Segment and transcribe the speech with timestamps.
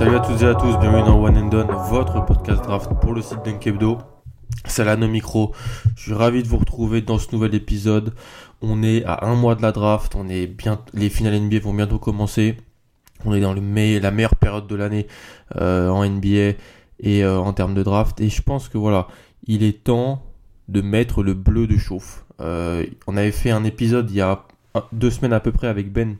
[0.00, 3.12] Salut à toutes et à tous, bienvenue dans One and Done, votre podcast draft pour
[3.12, 3.98] le site Dunkebdo.
[4.64, 5.52] C'est là nos micros.
[5.94, 8.14] Je suis ravi de vous retrouver dans ce nouvel épisode.
[8.62, 10.14] On est à un mois de la draft.
[10.16, 12.56] On est bien, les finales NBA vont bientôt commencer.
[13.26, 15.06] On est dans le la meilleure période de l'année
[15.56, 16.54] euh, en NBA
[17.00, 18.22] et euh, en termes de draft.
[18.22, 19.06] Et je pense que voilà,
[19.48, 20.22] il est temps
[20.68, 22.24] de mettre le bleu de chauffe.
[22.40, 24.44] Euh, on avait fait un épisode il y a
[24.92, 26.16] deux semaines à peu près avec Ben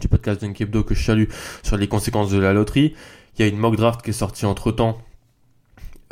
[0.00, 1.24] du podcast Dunkebdo que je salue
[1.62, 2.94] sur les conséquences de la loterie.
[3.36, 4.98] Il y a une mock draft qui est sortie entre temps.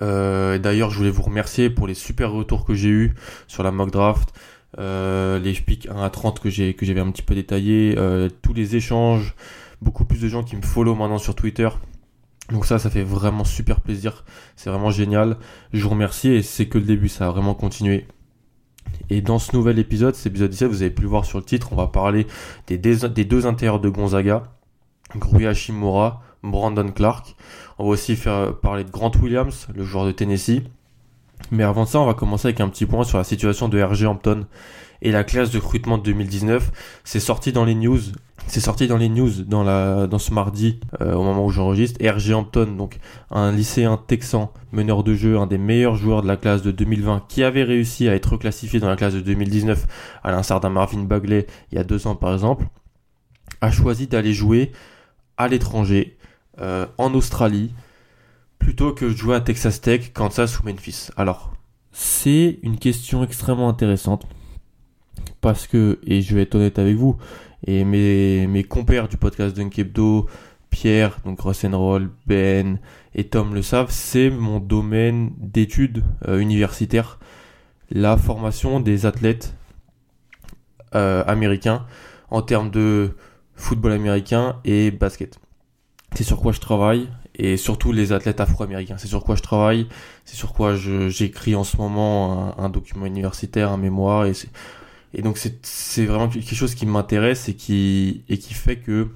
[0.00, 3.14] Euh, D'ailleurs, je voulais vous remercier pour les super retours que j'ai eu
[3.46, 4.30] sur la mock draft.
[4.78, 8.30] Euh, les pics 1 à 30 que j'ai que j'avais un petit peu détaillé, euh,
[8.40, 9.34] tous les échanges,
[9.82, 11.68] beaucoup plus de gens qui me follow maintenant sur Twitter.
[12.50, 14.24] Donc ça, ça fait vraiment super plaisir.
[14.56, 15.36] C'est vraiment génial.
[15.72, 18.06] Je vous remercie et c'est que le début, ça a vraiment continué.
[19.10, 21.44] Et dans ce nouvel épisode, cet épisode 17, vous avez pu le voir sur le
[21.44, 22.26] titre, on va parler
[22.66, 24.44] des, deux intérieurs de Gonzaga,
[25.16, 27.36] Grui Hashimura, Brandon Clark.
[27.78, 30.62] On va aussi faire parler de Grant Williams, le joueur de Tennessee.
[31.50, 34.06] Mais avant ça, on va commencer avec un petit point sur la situation de RG
[34.06, 34.46] Hampton
[35.02, 36.70] et la classe de recrutement de 2019.
[37.04, 38.00] C'est sorti dans les news.
[38.46, 42.00] C'est sorti dans les news dans la dans ce mardi euh, au moment où j'enregistre.
[42.04, 42.98] RG Hampton, donc
[43.30, 47.24] un lycéen texan, meneur de jeu, un des meilleurs joueurs de la classe de 2020,
[47.28, 49.86] qui avait réussi à être reclassifié dans la classe de 2019,
[50.24, 52.66] à l'instar d'un Marvin Bagley il y a deux ans par exemple,
[53.60, 54.72] a choisi d'aller jouer
[55.36, 56.16] à l'étranger,
[56.60, 57.72] euh, en Australie,
[58.62, 61.08] plutôt que de jouer à Texas Tech, Kansas ou Memphis.
[61.16, 61.52] Alors,
[61.90, 64.24] c'est une question extrêmement intéressante
[65.40, 67.16] parce que, et je vais être honnête avec vous,
[67.66, 70.28] et mes, compères du podcast Dunkebdo,
[70.70, 72.78] Pierre, donc Roll, Ben
[73.14, 77.18] et Tom le savent, c'est mon domaine d'études euh, universitaires,
[77.90, 79.54] la formation des athlètes
[80.94, 81.84] euh, américains
[82.30, 83.16] en termes de
[83.54, 85.40] football américain et basket.
[86.14, 88.96] C'est sur quoi je travaille et surtout les athlètes afro-américains.
[88.98, 89.86] C'est sur quoi je travaille,
[90.24, 96.06] c'est sur quoi j'écris en ce moment un, document universitaire, un mémoire et, donc c'est
[96.06, 99.08] vraiment quelque chose qui m'intéresse et qui, fait que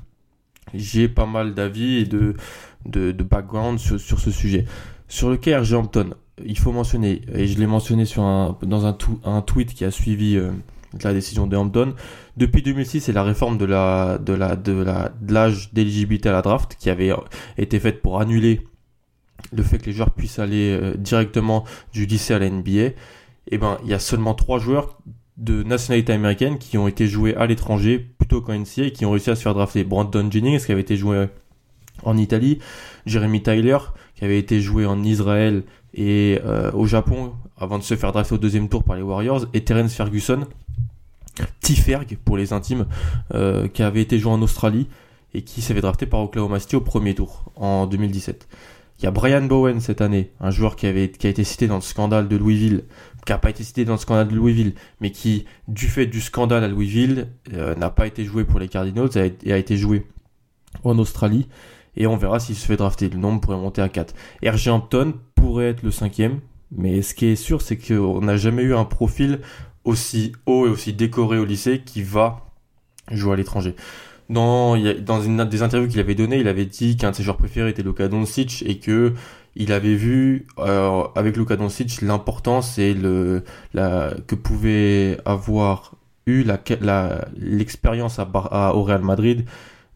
[0.75, 4.67] j'ai pas mal d'avis et de, background sur, ce sujet.
[5.09, 6.11] Sur le cas RG Hampton,
[6.45, 10.51] il faut mentionner, et je l'ai mentionné dans un, un tweet qui a suivi euh,
[11.05, 11.95] la décision de Hampton.
[12.37, 13.65] Depuis 2006, c'est la réforme de
[15.29, 17.13] l'âge d'éligibilité à la draft qui avait
[17.59, 18.61] été faite pour annuler
[19.53, 22.71] le fait que les joueurs puissent aller euh, directement du lycée à la NBA.
[22.71, 22.95] Et
[23.49, 24.99] eh ben, il y a seulement trois joueurs
[25.37, 29.11] de nationalité américaine qui ont été joués à l'étranger plutôt qu'en NCA et qui ont
[29.11, 29.85] réussi à se faire drafter.
[29.85, 31.27] Brandon Jennings qui avait été joué
[32.03, 32.59] en Italie,
[33.05, 33.79] Jeremy Tyler
[34.17, 35.63] qui avait été joué en Israël
[35.95, 39.47] et euh, au Japon avant de se faire drafter au deuxième tour par les Warriors
[39.55, 40.47] et Terence Ferguson
[41.61, 42.87] T-Ferg pour les intimes,
[43.35, 44.87] euh, qui avait été joué en Australie
[45.35, 48.49] et qui s'avait drafté par Oklahoma City au premier tour en 2017.
[48.99, 51.67] Il y a Brian Bowen cette année, un joueur qui, avait, qui a été cité
[51.67, 52.85] dans le scandale de Louisville,
[53.27, 56.23] qui n'a pas été cité dans le scandale de Louisville, mais qui, du fait du
[56.23, 59.11] scandale à Louisville, euh, n'a pas été joué pour les Cardinals
[59.45, 60.07] et a été joué
[60.85, 61.47] en Australie.
[61.99, 63.09] Et on verra s'il se fait drafter.
[63.09, 64.15] Le nombre pourrait monter à 4.
[64.43, 65.15] RG Hampton
[65.47, 66.41] pourrait être le cinquième,
[66.73, 69.39] mais ce qui est sûr, c'est qu'on n'a jamais eu un profil
[69.85, 72.49] aussi haut et aussi décoré au lycée qui va
[73.13, 73.77] jouer à l'étranger.
[74.29, 77.37] Dans, dans une des interviews qu'il avait donné, il avait dit qu'un de ses joueurs
[77.37, 79.15] préférés était Luka Doncic et que
[79.55, 83.45] il avait vu euh, avec Luka Doncic l'importance et le
[84.27, 85.95] que pouvait avoir
[86.27, 86.59] eu la
[87.37, 89.45] l'expérience à, au Real Madrid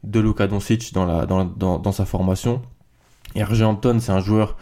[0.05, 2.62] de Luka Doncic dans dans, sa formation.
[3.35, 4.56] Et Hampton, c'est un joueur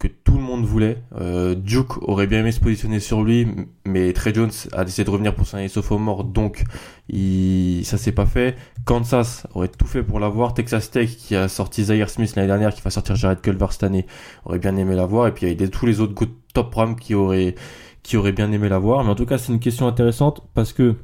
[0.00, 1.02] que tout le monde voulait.
[1.20, 3.46] Euh, Duke aurait bien aimé se positionner sur lui,
[3.84, 6.64] mais Trey Jones a décidé de revenir pour son année sophomore, donc
[7.10, 8.56] il, ça s'est pas fait.
[8.86, 10.54] Kansas aurait tout fait pour l'avoir.
[10.54, 13.82] Texas Tech, qui a sorti Zaire Smith l'année dernière, qui va sortir Jared Culver cette
[13.82, 14.06] année,
[14.46, 15.26] aurait bien aimé l'avoir.
[15.26, 16.14] Et puis il y a tous les autres
[16.54, 17.54] top ram qui auraient,
[18.02, 19.04] qui auraient bien aimé l'avoir.
[19.04, 20.96] Mais en tout cas, c'est une question intéressante parce que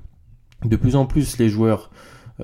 [0.65, 1.91] de plus en plus les joueurs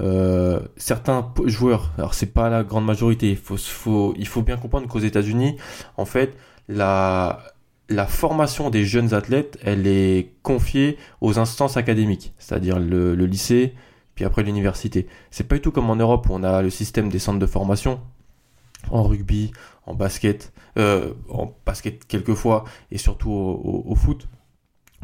[0.01, 5.57] euh, certains joueurs, alors c'est pas la grande majorité, il faut, bien comprendre qu'aux États-Unis,
[5.97, 6.37] en fait,
[6.69, 7.41] la,
[7.89, 13.75] la formation des jeunes athlètes, elle est confiée aux instances académiques, c'est-à-dire le, lycée,
[14.15, 15.07] puis après l'université.
[15.31, 17.47] C'est pas du tout comme en Europe où on a le système des centres de
[17.47, 18.01] formation,
[18.91, 19.53] en rugby,
[19.87, 24.29] en basket, euh, en basket quelquefois, et surtout au, foot.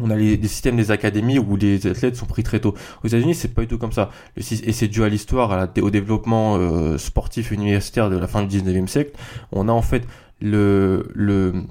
[0.00, 2.74] On a les, systèmes des académies où les athlètes sont pris très tôt.
[3.04, 4.10] Aux États-Unis, c'est pas du tout comme ça.
[4.36, 8.86] et c'est dû à l'histoire, au développement euh, sportif universitaire de la fin du 19e
[8.86, 9.12] siècle.
[9.52, 10.06] On a en fait
[10.40, 11.64] le, le,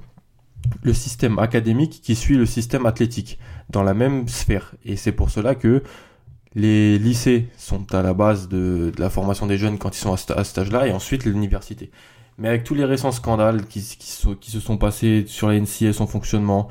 [0.82, 3.38] le système académique qui suit le système athlétique
[3.70, 4.74] dans la même sphère.
[4.84, 5.82] Et c'est pour cela que
[6.54, 10.44] les lycées sont à la base de, la formation des jeunes quand ils sont à,
[10.44, 11.90] cet âge-là, et ensuite l'université.
[12.38, 14.10] Mais avec tous les récents scandales qui, qui,
[14.50, 16.68] se sont passés sur la NCA, son fonctionnement,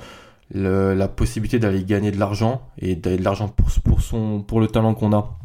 [0.52, 4.94] la possibilité d'aller gagner de l'argent, et d'aller de l'argent pour, son, pour le talent
[4.94, 5.38] qu'on a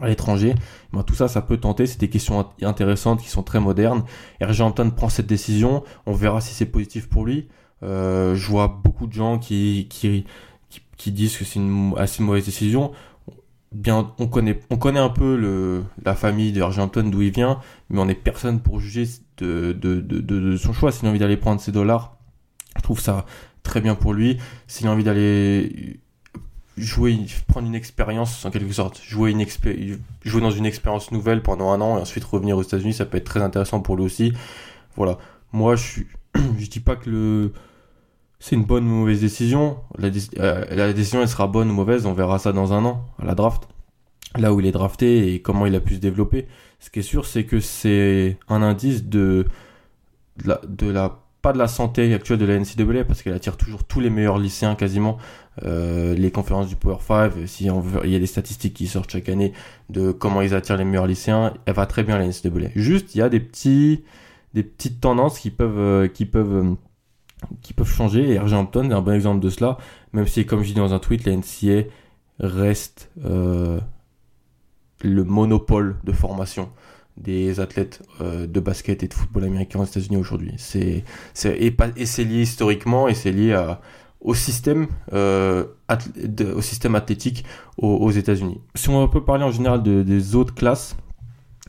[0.00, 0.54] à l'étranger,
[0.92, 1.86] ben tout ça, ça peut tenter.
[1.86, 4.04] C'est des questions intéressantes qui sont très modernes.
[4.40, 5.84] RG Hampton prend cette décision.
[6.06, 7.48] On verra si c'est positif pour lui.
[7.82, 10.24] Euh, je vois beaucoup de gens qui, qui,
[10.96, 12.92] qui, disent que c'est une assez mauvaise décision.
[13.72, 17.60] Bien, on connaît, on connaît un peu le, la famille de Argenton d'où il vient,
[17.90, 19.04] mais on n'est personne pour juger
[19.38, 20.92] de, de, de, son choix.
[20.92, 22.16] S'il a envie d'aller prendre ses dollars,
[22.76, 23.26] je trouve ça
[23.64, 24.38] très bien pour lui.
[24.68, 25.98] S'il a envie d'aller
[26.76, 27.18] jouer,
[27.48, 29.44] prendre une expérience en quelque sorte, jouer, une
[30.24, 33.16] jouer dans une expérience nouvelle pendant un an et ensuite revenir aux États-Unis, ça peut
[33.16, 34.32] être très intéressant pour lui aussi.
[34.94, 35.18] Voilà.
[35.52, 36.06] Moi, je suis,
[36.58, 37.52] je dis pas que le,
[38.38, 39.78] c'est une bonne ou mauvaise décision.
[40.02, 43.24] Euh, la, décision, elle sera bonne ou mauvaise, on verra ça dans un an, à
[43.24, 43.68] la draft.
[44.36, 46.46] Là où il est drafté et comment il a pu se développer.
[46.80, 49.46] Ce qui est sûr, c'est que c'est un indice de,
[50.44, 54.00] de la, pas de la santé actuelle de la NCAA, parce qu'elle attire toujours tous
[54.00, 55.18] les meilleurs lycéens quasiment.
[55.62, 58.86] Euh, les conférences du Power 5, si on veut, il y a des statistiques qui
[58.86, 59.52] sortent chaque année
[59.90, 62.70] de comment ils attirent les meilleurs lycéens, elle va très bien la NCAA.
[62.74, 64.04] Juste, il y a des petits,
[64.54, 66.76] des petites tendances qui peuvent, euh, qui peuvent
[67.60, 68.30] qui peuvent changer.
[68.30, 69.76] Et RG Hampton est un bon exemple de cela,
[70.14, 71.86] même si, comme je dis dans un tweet, la NCA
[72.40, 73.80] reste euh,
[75.02, 76.70] le monopole de formation
[77.16, 80.54] des athlètes euh, de basket et de football américain aux États-Unis aujourd'hui.
[80.58, 83.80] C'est, c'est, et, c'est lié historiquement et c'est lié à,
[84.20, 85.64] au système, euh,
[86.54, 87.44] au système athlétique
[87.76, 88.60] aux, États-Unis.
[88.74, 90.96] Si on peut parler en général de, des autres classes,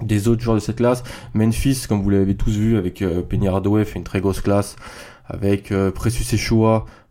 [0.01, 1.03] des autres joueurs de cette classe,
[1.33, 4.75] Memphis, comme vous l'avez tous vu avec Penny Hardaway, fait une très grosse classe
[5.27, 6.23] avec euh, Precious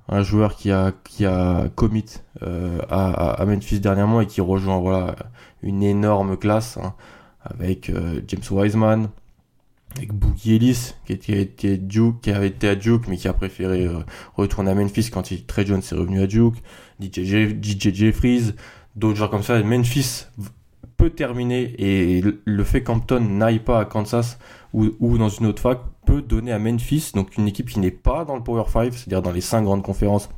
[0.06, 2.04] un joueur qui a qui a commit
[2.42, 5.16] euh, à, à, Memphis dernièrement et qui rejoint voilà
[5.62, 6.94] une énorme classe hein,
[7.44, 9.08] avec euh, James Wiseman,
[9.96, 13.88] avec Boogie Ellis qui, était, Duke, qui avait été à Duke mais qui a préféré
[14.34, 16.56] retourner à Memphis quand il très jeune s'est revenu à Duke,
[17.00, 17.54] DJ,
[17.94, 18.54] Jeffries,
[18.96, 19.62] d'autres joueurs comme ça.
[19.62, 20.26] Memphis
[20.96, 24.38] peut terminer et le fait qu'Ampton n'aille pas à Kansas
[24.72, 27.90] ou, ou dans une autre fac peut donner à Memphis, donc une équipe qui n'est
[27.90, 30.28] pas dans le Power 5, c'est-à-dire dans les cinq grandes conférences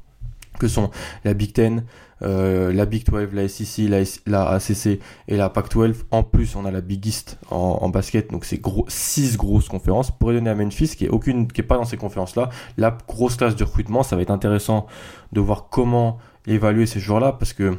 [0.59, 0.91] que sont
[1.25, 1.85] la Big Ten,
[2.23, 3.89] euh, la Big 12, la SEC,
[4.27, 6.05] la, ACC et la Pac-12.
[6.11, 9.69] En plus, on a la Big East en, en basket, donc c'est gros, six grosses
[9.69, 10.11] conférences.
[10.11, 13.37] Pour donner à Memphis, qui est aucune, qui est pas dans ces conférences-là, la grosse
[13.37, 14.87] classe de recrutement, ça va être intéressant
[15.33, 17.77] de voir comment évaluer ces joueurs-là, parce que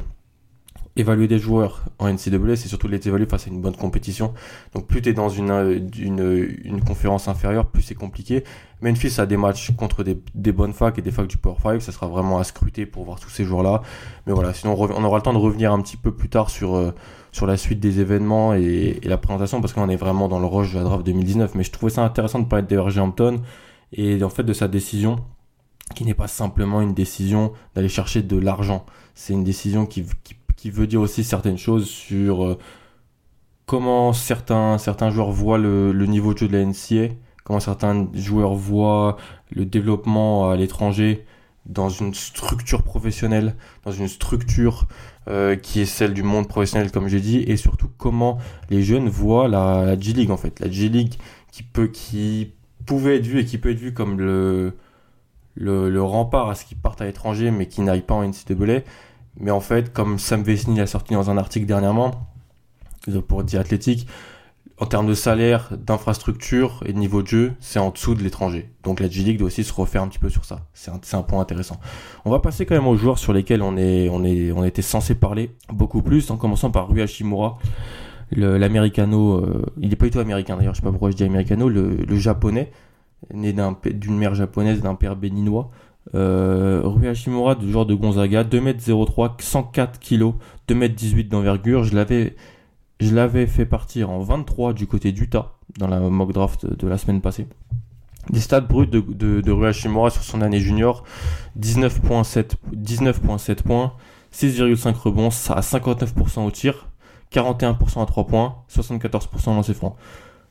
[0.98, 4.34] évaluer des joueurs en NCAA, c'est surtout les évaluer face à une bonne compétition.
[4.74, 8.44] Donc plus tu es dans une, une, une, conférence inférieure, plus c'est compliqué.
[8.80, 11.82] Memphis a des matchs contre des, des, bonnes facs et des facs du Power 5,
[11.82, 13.82] ça sera vraiment à scruter pour voir tous ces joueurs-là.
[14.26, 16.76] Mais voilà, sinon on, aura le temps de revenir un petit peu plus tard sur,
[16.76, 16.92] euh,
[17.32, 20.46] sur la suite des événements et, et la présentation, parce qu'on est vraiment dans le
[20.46, 21.54] rush de la draft 2019.
[21.54, 23.40] Mais je trouvais ça intéressant de parler de DRG Hampton
[23.92, 25.16] et en fait de sa décision
[25.94, 28.84] qui n'est pas simplement une décision d'aller chercher de l'argent.
[29.14, 32.58] C'est une décision qui, qui qui veut dire aussi certaines choses sur euh,
[33.64, 38.54] comment certains, certains joueurs voient le, niveau de jeu de la NCA, comment certains joueurs
[38.54, 39.16] voient
[39.52, 41.24] le développement à l'étranger
[41.64, 44.88] dans une structure professionnelle, dans une structure
[45.28, 48.38] euh, qui est celle du monde professionnel comme j'ai dit, et surtout comment
[48.68, 51.14] les jeunes voient la, G League en fait, la G League
[51.52, 52.52] qui qui
[52.84, 54.76] pouvait être vue et qui peut être vue comme le,
[55.54, 58.82] le, rempart à ce qui partent à l'étranger mais qui n'aillent pas en NCAA,
[59.38, 62.28] mais en fait, comme Sam Vesni l'a sorti dans un article dernièrement,
[63.26, 64.06] pour dire athlétique,
[64.80, 68.70] en termes de salaire, d'infrastructure et de niveau de jeu, c'est en dessous de l'étranger.
[68.84, 70.60] Donc la G-League doit aussi se refaire un petit peu sur ça.
[70.72, 71.80] C'est un, point intéressant.
[72.24, 74.82] On va passer quand même aux joueurs sur lesquels on, est, on, est, on était
[74.82, 77.58] censé parler beaucoup plus, en commençant par Rui Hashimura,
[78.30, 81.24] l'américano, euh, il n'est pas du tout américain d'ailleurs, je sais pas pourquoi je dis
[81.24, 82.70] américano, le, japonais,
[83.32, 83.54] né
[83.84, 85.70] d'une mère japonaise, d'un père béninois,
[86.14, 87.06] euh, Rui
[87.60, 90.32] du genre de Gonzaga, 2m03, 104 kg,
[90.68, 91.84] 2m18 d'envergure.
[91.84, 96.98] Je l'avais, fait partir en 23 du côté d'Utah, dans la mock draft de la
[96.98, 97.46] semaine passée.
[98.30, 99.00] Des stats brutes de,
[99.40, 99.72] de,
[100.10, 101.04] sur son année junior
[101.58, 103.92] 19,7 19,7 points,
[104.34, 106.88] 6,5 rebonds, à 59% au tir,
[107.32, 109.96] 41% à 3 points, 74% lancé franc.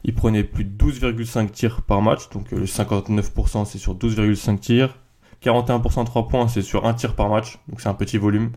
[0.04, 4.60] Il prenait plus de 12,5 tirs par match, donc euh, le 59% c'est sur 12,5
[4.60, 4.98] tirs.
[5.44, 8.52] 41% à 3 points, c'est sur un tir par match, donc c'est un petit volume.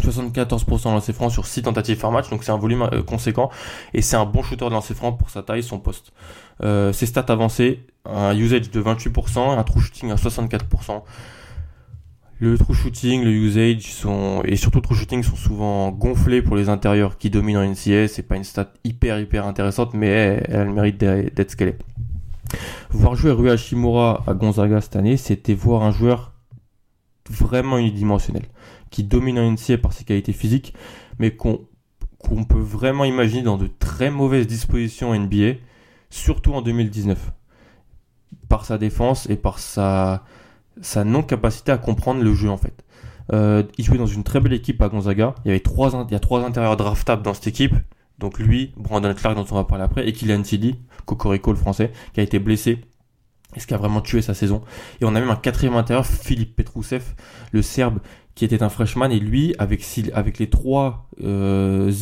[0.00, 3.50] 74% de lancer franc sur 6 tentatives par match, donc c'est un volume euh, conséquent.
[3.92, 6.12] Et c'est un bon shooter de lancer franc pour sa taille, son poste.
[6.62, 11.02] Euh, ses stats avancées, un usage de 28%, un true shooting à 64%.
[12.38, 16.56] Le true shooting, le usage sont, et surtout le true shooting sont souvent gonflés pour
[16.56, 18.08] les intérieurs qui dominent en NCA.
[18.08, 21.78] C'est pas une stat hyper hyper intéressante, mais elle, elle mérite d'être ce qu'elle est.
[22.90, 26.32] Voir jouer Rui Hashimura à Gonzaga cette année, c'était voir un joueur
[27.30, 28.44] vraiment unidimensionnel
[28.90, 30.74] qui domine en NCA par ses qualités physiques,
[31.18, 31.58] mais qu'on
[32.48, 35.54] peut vraiment imaginer dans de très mauvaises dispositions NBA,
[36.10, 37.32] surtout en 2019,
[38.48, 40.24] par sa défense et par sa,
[41.04, 42.84] non-capacité à comprendre le jeu en fait.
[43.32, 45.34] Euh, il jouait dans une très belle équipe à Gonzaga.
[45.44, 45.62] Il y avait
[46.14, 47.74] a trois intérieurs draftables dans cette équipe.
[48.18, 51.92] Donc lui, Brandon Clark dont on va parler après, et Kylian Tilly, Cocorico le français,
[52.12, 52.78] qui a été blessé
[53.54, 54.62] et ce qui a vraiment tué sa saison.
[55.00, 57.02] Et on a même un quatrième intérieur, Philippe Petrousev,
[57.52, 57.98] le Serbe,
[58.34, 61.92] qui était un freshman et lui avec avec les trois euh,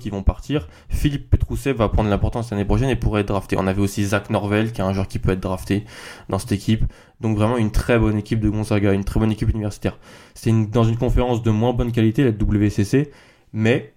[0.00, 3.56] qui vont partir Philippe Petrousev va prendre l'importance l'année prochaine et pourrait être drafté.
[3.56, 5.84] On avait aussi Zach Norvel qui est un joueur qui peut être drafté
[6.28, 6.84] dans cette équipe.
[7.20, 9.96] Donc vraiment une très bonne équipe de Gonzaga une très bonne équipe universitaire.
[10.34, 13.12] C'est dans une conférence de moins bonne qualité la WCC
[13.52, 13.94] mais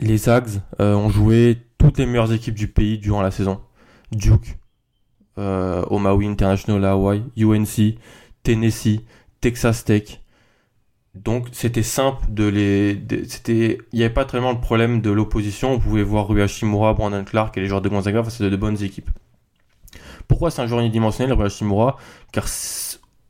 [0.00, 3.60] les Zags euh, ont joué toutes les meilleures équipes du pays durant la saison
[4.12, 4.58] Duke
[5.38, 7.96] euh, Omaha International Hawaii UNC
[8.42, 9.00] Tennessee
[9.40, 10.22] Texas Tech
[11.14, 12.98] donc c'était simple de les,
[13.28, 15.72] c'était, il n'y avait pas vraiment le problème de l'opposition.
[15.72, 18.56] On pouvait voir Rui Hashimura, Brandon Clark et les joueurs de Gonzaga face à de
[18.56, 19.10] bonnes équipes.
[20.26, 21.98] Pourquoi c'est un joueur unidimensionnel, Rui Hashimura
[22.32, 22.48] Car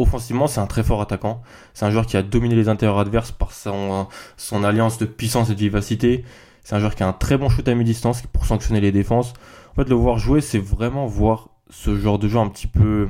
[0.02, 1.42] offensivement c'est un très fort attaquant.
[1.75, 4.06] C'est un joueur qui a dominé les intérieurs adverses par son,
[4.37, 6.25] son alliance de puissance et de vivacité.
[6.64, 9.32] C'est un joueur qui a un très bon shoot à mi-distance pour sanctionner les défenses.
[9.73, 13.09] En fait, le voir jouer, c'est vraiment voir ce genre de jeu un petit peu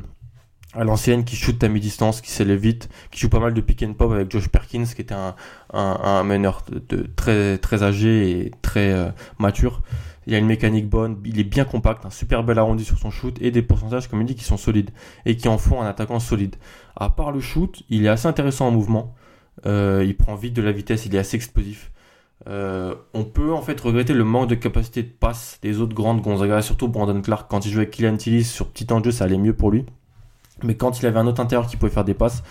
[0.75, 3.83] à l'ancienne qui shoot à mi-distance, qui s'élève vite, qui joue pas mal de pick
[3.83, 5.15] and pop avec Josh Perkins, qui était
[5.73, 6.65] un, meneur
[7.17, 9.83] très, très âgé et très euh, mature.
[10.27, 13.11] Il a une mécanique bonne, il est bien compact, un super bel arrondi sur son
[13.11, 14.91] shoot et des pourcentages, comme il dit, qui sont solides
[15.27, 16.57] et qui en font un attaquant solide.
[16.97, 19.15] À part le shoot, il est assez intéressant en mouvement.
[19.67, 21.91] Euh, il prend vite de la vitesse, il est assez explosif.
[22.49, 26.23] Euh, on peut en fait regretter le manque de capacité de passe des autres grandes
[26.23, 27.51] Gonzaga, surtout Brandon Clark.
[27.51, 29.85] Quand il jouait avec Kylian Tillis sur petit enjeu, ça allait mieux pour lui.
[30.63, 32.43] Mais quand il avait un autre intérieur qui pouvait faire des passes,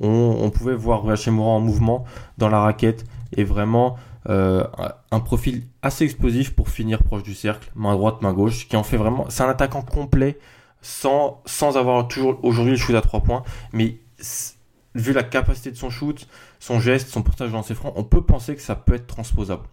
[0.00, 2.04] on, pouvait voir Hachimura en mouvement
[2.36, 3.04] dans la raquette
[3.36, 3.96] et vraiment
[4.28, 4.64] euh,
[5.10, 8.82] un profil assez explosif pour finir proche du cercle, main droite, main gauche, qui en
[8.82, 9.26] fait vraiment.
[9.28, 10.38] C'est un attaquant complet
[10.80, 13.98] sans, sans avoir toujours aujourd'hui le shoot à 3 points, mais
[14.94, 16.26] vu la capacité de son shoot,
[16.60, 19.64] son geste, son portage de lancer franc, on peut penser que ça peut être transposable.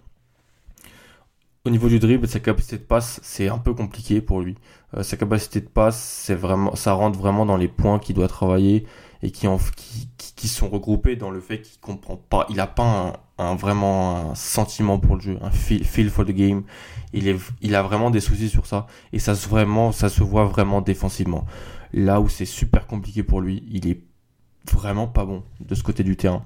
[1.63, 4.57] Au niveau du dribble, sa capacité de passe, c'est un peu compliqué pour lui.
[4.97, 8.27] Euh, sa capacité de passe, c'est vraiment, ça rentre vraiment dans les points qu'il doit
[8.27, 8.87] travailler
[9.23, 12.67] et qui, en, qui, qui, sont regroupés dans le fait qu'il comprend pas, il a
[12.67, 16.63] pas un, vraiment un sentiment pour le jeu, un feel, feel, for the game.
[17.13, 20.23] Il est, il a vraiment des soucis sur ça et ça se vraiment, ça se
[20.23, 21.45] voit vraiment défensivement.
[21.93, 24.01] Là où c'est super compliqué pour lui, il est
[24.71, 26.45] vraiment pas bon de ce côté du terrain.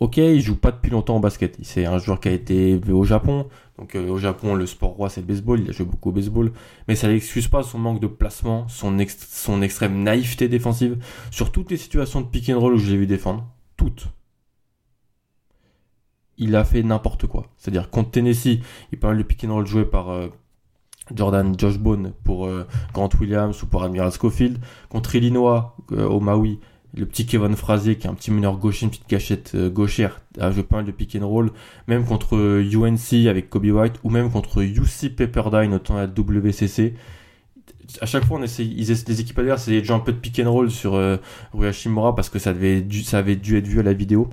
[0.00, 1.56] Ok, il joue pas depuis longtemps au basket.
[1.62, 3.46] C'est un joueur qui a été au Japon.
[3.78, 5.60] Donc euh, au Japon, le sport roi c'est le baseball.
[5.60, 6.52] Il a joué beaucoup au baseball,
[6.88, 10.98] mais ça n'excuse pas son manque de placement, son, son extrême naïveté défensive
[11.30, 13.46] sur toutes les situations de pick and roll où je l'ai vu défendre.
[13.76, 14.08] Toutes.
[16.38, 17.46] Il a fait n'importe quoi.
[17.56, 18.60] C'est-à-dire contre Tennessee,
[18.92, 20.28] il parle de pick and roll joué par euh,
[21.14, 24.58] Jordan Josh Bone pour euh, Grant Williams ou pour Admiral Schofield.
[24.88, 26.58] Contre Illinois au Maui,
[26.96, 30.20] le petit Kevin Frazier qui est un petit meneur gaucher, une petite cachette euh, gauchère,
[30.38, 31.50] a joué pas mal de pick and roll,
[31.88, 36.94] même contre UNC euh, avec Kobe White, ou même contre UC Pepperdine autant la WCC.
[38.00, 40.18] À chaque fois, on essaie, ils, les équipes adverses essayaient de jouer un peu de
[40.18, 41.16] pick and roll sur euh,
[41.52, 42.80] parce que ça avait
[43.36, 44.30] dû être vu à la vidéo.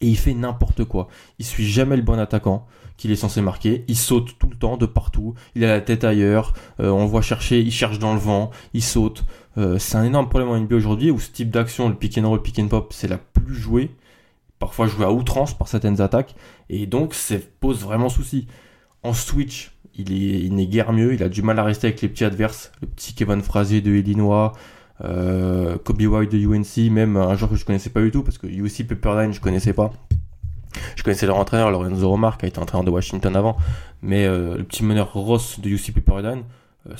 [0.00, 1.08] Et il fait n'importe quoi.
[1.38, 3.84] Il suit jamais le bon attaquant qu'il est censé marquer.
[3.88, 5.34] Il saute tout le temps, de partout.
[5.54, 6.52] Il a la tête ailleurs.
[6.80, 9.24] Euh, on le voit chercher, il cherche dans le vent, il saute.
[9.58, 12.28] Euh, c'est un énorme problème en NBA aujourd'hui où ce type d'action, le pick and
[12.28, 13.90] roll, pick and pop, c'est la plus jouée.
[14.58, 16.34] Parfois jouée à outrance par certaines attaques.
[16.70, 18.46] Et donc, ça pose vraiment souci.
[19.02, 21.14] En switch, il est, il n'est guère mieux.
[21.14, 22.72] Il a du mal à rester avec les petits adverses.
[22.80, 24.52] Le petit Kevin Frazier de Illinois.
[25.02, 28.38] Euh, Kobe White de UNC, même un joueur que je connaissais pas du tout parce
[28.38, 29.92] que UC Pepperdine je connaissais pas.
[30.96, 33.56] Je connaissais leur entraîneur, Lorenzo Romar, qui a été entraîneur de Washington avant,
[34.02, 36.42] mais euh, le petit meneur Ross de UC Pepperdine,
[36.88, 36.94] euh,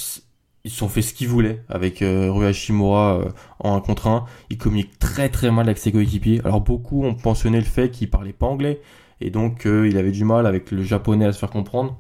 [0.65, 3.25] ils se sont fait ce qu'ils voulaient avec euh, euh,
[3.61, 4.25] en 1 contre 1.
[4.51, 6.41] Il communique très très mal avec ses coéquipiers.
[6.45, 8.81] Alors beaucoup ont pensionné le fait qu'il parlait pas anglais
[9.21, 11.99] et donc il avait du mal avec le japonais à se faire comprendre.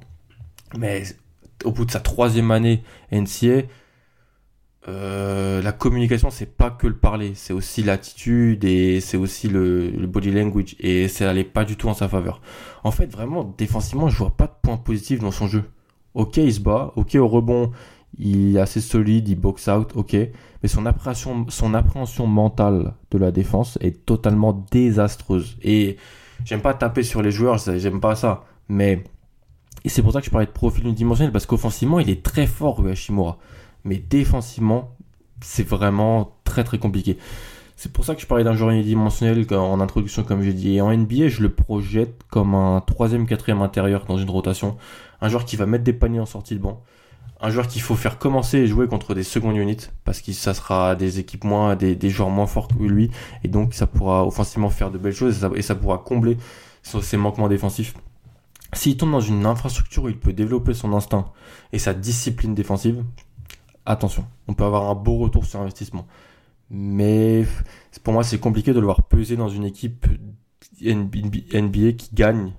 [0.78, 1.02] Mais
[1.64, 2.82] au bout de sa troisième année
[3.12, 3.62] NCA,
[4.86, 9.90] euh, la communication c'est pas que le parler, c'est aussi l'attitude et c'est aussi le,
[10.06, 12.40] body language et ça allait pas du tout en sa faveur.
[12.82, 15.64] En fait vraiment défensivement je vois pas de points positifs dans son jeu.
[16.14, 17.72] Ok il se bat, ok au rebond
[18.18, 23.18] il est assez solide, il box out, ok, mais son appréhension, son appréhension mentale de
[23.18, 25.56] la défense est totalement désastreuse.
[25.62, 25.96] Et
[26.44, 29.02] j'aime pas taper sur les joueurs, j'aime pas ça, mais
[29.86, 32.80] c'est pour ça que je parlais de profil unidimensionnel parce qu'offensivement il est très fort
[32.80, 33.38] Ueshimura,
[33.84, 34.96] mais défensivement
[35.40, 37.18] c'est vraiment très très compliqué.
[37.76, 40.76] C'est pour ça que je parlais d'un joueur unidimensionnel en introduction, comme j'ai dit.
[40.76, 44.76] Et en NBA, je le projette comme un troisième, quatrième intérieur dans une rotation.
[45.20, 46.82] Un joueur qui va mettre des paniers en sortie de banc
[47.40, 50.54] un joueur qu'il faut faire commencer et jouer contre des secondes units parce que ça
[50.54, 53.10] sera des équipes moins, des, des, joueurs moins forts que lui
[53.42, 56.38] et donc ça pourra offensivement faire de belles choses et ça, pourra combler
[56.82, 57.94] ses manquements défensifs.
[58.72, 61.26] S'il tombe dans une infrastructure où il peut développer son instinct
[61.72, 63.04] et sa discipline défensive,
[63.86, 66.06] attention, on peut avoir un beau retour sur investissement.
[66.70, 67.44] Mais
[68.02, 70.06] pour moi, c'est compliqué de le voir peser dans une équipe
[70.82, 72.52] NBA qui gagne,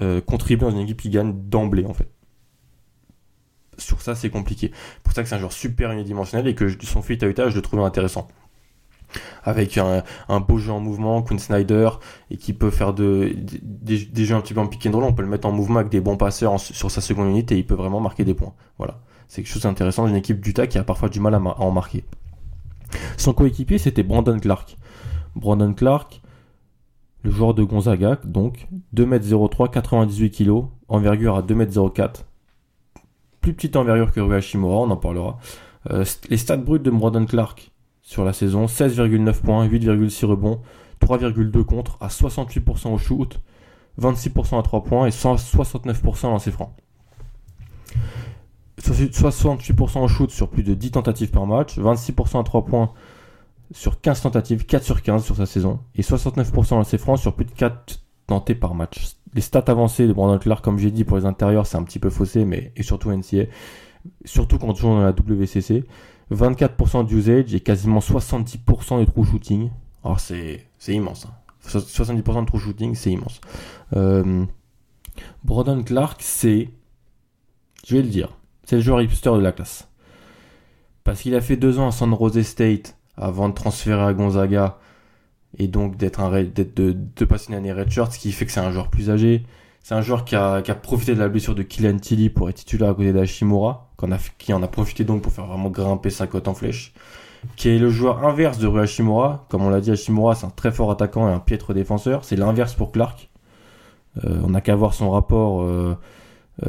[0.00, 2.10] euh, contribuer dans une équipe qui gagne d'emblée en fait
[3.80, 4.72] sur ça, c'est compliqué.
[5.02, 7.56] Pour ça que c'est un joueur super unidimensionnel et que son fit à Utah, je
[7.56, 8.28] le trouve intéressant.
[9.42, 10.04] Avec un,
[10.40, 11.90] beau jeu en mouvement, Quinn Snyder,
[12.30, 15.12] et qui peut faire de, des, jeux un petit peu en pick and roll, on
[15.12, 17.66] peut le mettre en mouvement avec des bons passeurs sur sa seconde unité et il
[17.66, 18.54] peut vraiment marquer des points.
[18.78, 19.00] Voilà.
[19.30, 22.02] C'est quelque chose d'intéressant d'une équipe d'Utah qui a parfois du mal à, en marquer.
[23.16, 24.76] Son coéquipier, c'était Brandon Clark.
[25.36, 26.20] Brandon Clark,
[27.22, 32.24] le joueur de Gonzaga, donc 2m03, 98 kg, envergure à 2m04,
[33.40, 35.38] plus petite envergure que Rui Hashimura, on en parlera.
[35.90, 37.70] Euh, les stats bruts de Brandon Clark
[38.02, 40.60] sur la saison 16,9 points, 8,6 rebonds,
[41.00, 43.38] 3,2 contre, à 68% au shoot,
[44.00, 46.74] 26% à 3 points et 169% à lancer franc.
[48.82, 52.92] 68% au shoot sur plus de 10 tentatives par match, 26% à 3 points
[53.72, 57.34] sur 15 tentatives, 4 sur 15 sur sa saison, et 69% à lancer franc sur
[57.34, 61.04] plus de 4 tentés par match les stats avancées de Brandon Clark, comme j'ai dit,
[61.04, 63.44] pour les intérieurs, c'est un petit peu faussé, mais et surtout NCA,
[64.24, 65.84] surtout quand on joue dans la WCC.
[66.32, 69.70] 24% d'usage et quasiment 70% de true shooting.
[70.04, 71.26] Alors c'est, c'est immense.
[71.66, 72.42] 70% hein.
[72.42, 73.40] de true shooting, c'est immense.
[73.96, 74.44] Euh,
[75.42, 76.70] Brandon Clark, c'est,
[77.84, 78.28] je vais le dire,
[78.70, 79.88] c'est le joueur hipster de la classe.
[81.02, 84.78] Parce qu'il a fait deux ans à San Jose State avant de transférer à Gonzaga
[85.58, 88.70] et donc d'être un de, passer une année redshirt, ce qui fait que c'est un
[88.70, 89.44] joueur plus âgé.
[89.82, 92.90] C'est un joueur qui a, profité de la blessure de Kylian Tilly pour être titulaire
[92.90, 93.90] à côté d'Ashimura,
[94.38, 96.94] qui, en a profité donc pour faire vraiment grimper sa cote en flèche,
[97.56, 99.46] qui est le joueur inverse de Rui Hashimura.
[99.48, 102.24] Comme on l'a dit, Hashimura c'est un très fort attaquant et un piètre défenseur.
[102.24, 103.30] C'est l'inverse pour Clark.
[104.24, 105.96] Euh, on n'a qu'à voir son rapport euh,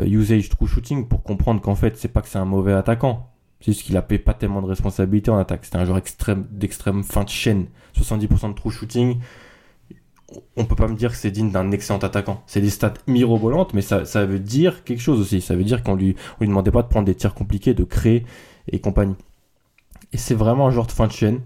[0.06, 3.32] usage true shooting pour comprendre qu'en fait c'est pas que c'est un mauvais attaquant.
[3.62, 5.66] C'est juste qu'il a pas tellement de responsabilités en attaque.
[5.66, 7.68] C'était un joueur extrême, d'extrême fin de chaîne.
[7.96, 9.20] 70% de true shooting.
[10.58, 12.42] On peut pas me dire que c'est digne d'un excellent attaquant.
[12.48, 15.42] C'est des stats mirobolantes, mais ça, ça veut dire quelque chose aussi.
[15.42, 17.84] Ça veut dire qu'on lui, on lui demandait pas de prendre des tirs compliqués, de
[17.84, 18.26] créer
[18.68, 19.16] et compagnie.
[20.14, 21.42] Et c'est vraiment un joueur de fin de chaîne.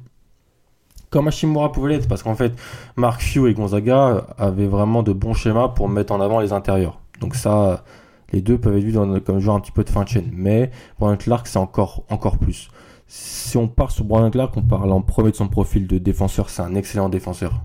[1.09, 2.53] Comme Hashimura pouvait l'être, parce qu'en fait,
[2.95, 6.99] Mark Few et Gonzaga avaient vraiment de bons schémas pour mettre en avant les intérieurs.
[7.19, 7.83] Donc ça,
[8.31, 10.29] les deux peuvent être vus comme joueur un petit peu de fin de chaîne.
[10.33, 12.69] Mais Brandon Clark, c'est encore, plus.
[13.07, 16.49] Si on part sur Brandon Clark, on parle en premier de son profil de défenseur.
[16.49, 17.63] C'est un excellent défenseur.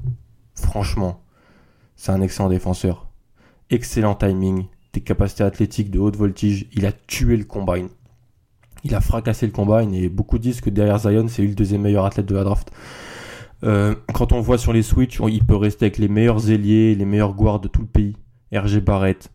[0.54, 1.22] Franchement,
[1.96, 3.08] c'est un excellent défenseur.
[3.70, 6.66] Excellent timing, des capacités athlétiques de haute voltige.
[6.72, 7.88] Il a tué le combine.
[8.84, 11.82] Il a fracassé le combine et beaucoup disent que derrière Zion, c'est lui le deuxième
[11.82, 12.70] meilleur athlète de la draft.
[13.62, 17.04] Euh, quand on voit sur les switches, il peut rester avec les meilleurs ailiers, les
[17.04, 18.16] meilleurs guards de tout le pays.
[18.52, 19.30] RG Barrett,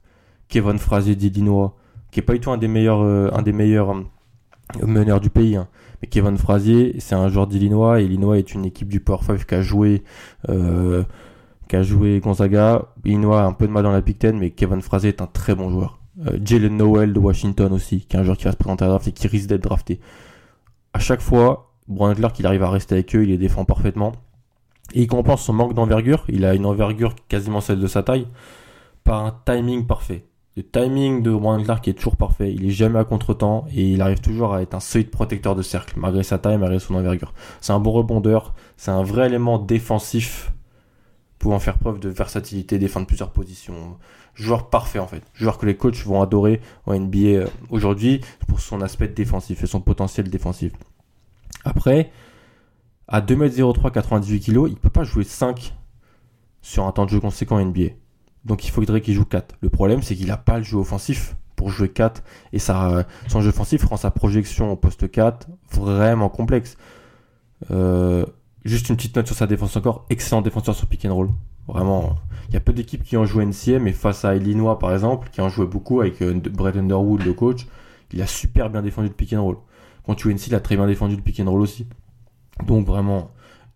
[0.50, 1.76] Kevin Frazier d'Illinois,
[2.12, 5.56] qui est pas du tout un des meilleurs, euh, euh, meneurs du pays.
[5.56, 5.68] Hein.
[6.02, 8.02] Mais Kevin Frazier, c'est un joueur d'Illinois.
[8.02, 10.04] Illinois est une équipe du Power 5 qui a joué,
[10.50, 11.04] euh,
[11.68, 12.86] qui a joué Gonzaga.
[13.04, 15.28] Illinois a un peu de mal dans la Big Ten, mais Kevin Frazier est un
[15.28, 16.00] très bon joueur.
[16.42, 19.08] Jalen Noel de Washington aussi, qui est un joueur qui va se présenter à draft
[19.08, 20.00] et qui risque d'être drafté.
[20.94, 24.14] À chaque fois, Brian Clark, arrive à rester avec eux, il les défend parfaitement.
[24.94, 26.24] Et il compense son manque d'envergure.
[26.30, 28.28] Il a une envergure quasiment celle de sa taille
[29.04, 30.26] par un timing parfait.
[30.58, 32.54] Le timing de Brandon Clark est toujours parfait.
[32.54, 35.62] Il est jamais à contre-temps et il arrive toujours à être un solide protecteur de
[35.62, 37.34] cercle, malgré sa taille, malgré son envergure.
[37.60, 38.54] C'est un bon rebondeur.
[38.78, 40.54] C'est un vrai élément défensif
[41.40, 43.98] pouvant faire preuve de versatilité, défendre plusieurs positions.
[44.34, 45.24] Joueur parfait en fait.
[45.34, 49.68] Joueur que les coachs vont adorer en NBA euh, aujourd'hui pour son aspect défensif et
[49.68, 50.72] son potentiel défensif.
[51.66, 52.12] Après,
[53.10, 55.76] à 2m03, 98 kg, il peut pas jouer 5
[56.62, 57.90] sur un temps de jeu conséquent en NBA.
[58.46, 59.56] Donc il faudrait qu'il joue 4.
[59.62, 62.24] Le problème, c'est qu'il n'a pas le jeu offensif pour jouer 4.
[62.54, 63.04] Et son
[63.40, 66.78] jeu offensif rend sa projection au poste 4 vraiment complexe.
[67.72, 68.26] Euh,
[68.64, 70.06] juste une petite note sur sa défense encore.
[70.10, 71.30] Excellent défenseur sur pick and roll.
[71.68, 72.18] Vraiment,
[72.50, 75.30] il y a peu d'équipes qui ont joué NCM, mais face à Illinois par exemple,
[75.32, 77.66] qui ont joué beaucoup avec euh, Brett Underwood, le coach,
[78.14, 79.58] il a super bien défendu le pick and roll.
[80.04, 81.88] Contre UNC, il a très bien défendu le pick and roll aussi.
[82.68, 83.32] Donc vraiment,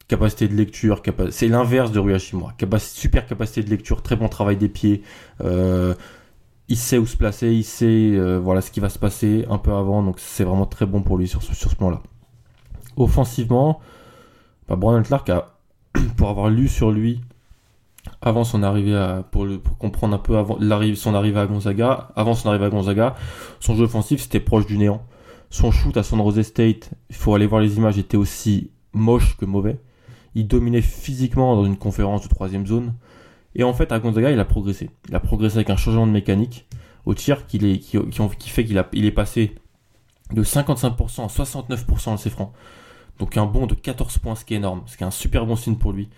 [0.09, 2.53] capacité de lecture, c'est l'inverse de Rui Hashimura.
[2.79, 5.03] super capacité de lecture, très bon travail des pieds.
[5.41, 5.93] Euh,
[6.67, 9.59] il sait où se placer, il sait euh, voilà ce qui va se passer un
[9.59, 12.01] peu avant, donc c'est vraiment très bon pour lui sur, sur ce plan-là.
[12.97, 13.79] Offensivement,
[14.67, 15.55] bah, Brandon Clark a,
[16.17, 17.21] pour avoir lu sur lui
[18.21, 19.45] avant son arrivée à, pour,
[19.77, 20.57] comprendre un peu avant
[20.95, 23.15] son arrivée à Gonzaga, avant son arrivée à Gonzaga,
[23.59, 25.03] son jeu offensif c'était proche du néant.
[25.51, 29.37] Son shoot à San Jose State, il faut aller voir les images, était aussi moche
[29.37, 29.79] que mauvais.
[30.35, 32.93] Il dominait physiquement dans une conférence de troisième zone.
[33.55, 34.89] Et en fait, à Gonzaga, il a progressé.
[35.07, 36.67] Il a progressé avec un changement de mécanique
[37.05, 39.55] au tir qui, fait qu'il il est passé
[40.33, 42.51] de 55% à 69% de ses francs.
[43.17, 45.45] Donc un bond de 14 points, ce qui est énorme, ce qui est un super
[45.45, 46.09] bon signe pour lui.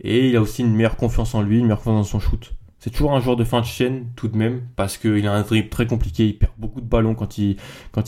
[0.00, 2.52] Et il a aussi une meilleure confiance en lui, une meilleure confiance dans son shoot.
[2.78, 5.42] C'est toujours un joueur de fin de chaîne tout de même, parce qu'il a un
[5.42, 7.56] dribble très compliqué, il perd beaucoup de ballons quand il,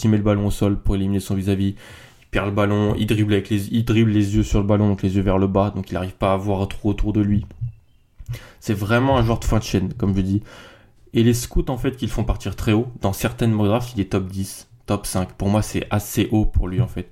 [0.07, 1.69] met le ballon au sol pour éliminer son vis-à-vis.
[1.69, 1.75] Il
[2.33, 5.03] perd le ballon, il dribble, avec les, il dribble les yeux sur le ballon, donc
[5.03, 7.47] les yeux vers le bas, donc il n'arrive pas à voir trop autour de lui.
[8.59, 10.43] C'est vraiment un joueur de fin de chaîne, comme je dis.
[11.13, 14.13] Et les scouts, en fait, qu'ils font partir très haut, dans certaines drafts, il est
[14.13, 15.35] top 10, top 5.
[15.35, 17.11] Pour moi, c'est assez haut pour lui, en fait.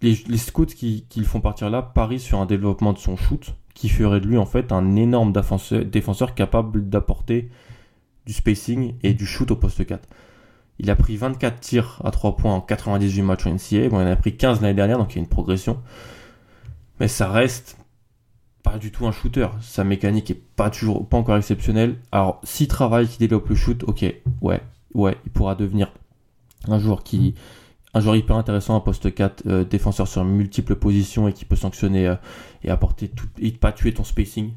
[0.00, 3.88] Les, scouts qui, qui, font partir là parient sur un développement de son shoot, qui
[3.88, 7.48] ferait de lui en fait un énorme défenseur, capable d'apporter
[8.26, 10.06] du spacing et du shoot au poste 4.
[10.78, 13.88] Il a pris 24 tirs à 3 points en 98 matchs en NCAA.
[13.88, 15.80] Bon, il en a pris 15 l'année dernière, donc il y a une progression.
[17.00, 17.76] Mais ça reste
[18.62, 19.48] pas du tout un shooter.
[19.60, 21.96] Sa mécanique est pas toujours, pas encore exceptionnelle.
[22.10, 24.04] Alors, s'il travaille, qu'il développe le shoot, ok,
[24.40, 24.60] ouais,
[24.94, 25.92] ouais, il pourra devenir
[26.66, 27.34] un joueur qui,
[27.92, 31.56] un joueur hyper intéressant, un poste 4, euh, défenseur sur multiples positions et qui peut
[31.56, 32.16] sanctionner euh,
[32.64, 34.52] et apporter tout, et pas tuer ton spacing.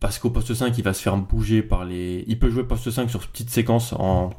[0.00, 2.24] Parce qu'au poste 5, il va se faire bouger par les.
[2.26, 4.30] Il peut jouer poste 5 sur petite séquence en...